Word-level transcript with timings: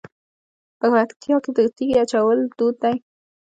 په 0.79 0.85
پکتیا 0.93 1.35
کې 1.43 1.51
د 1.57 1.59
تیږې 1.75 1.95
اچول 2.03 2.39
دود 2.57 2.75
دی. 2.83 2.95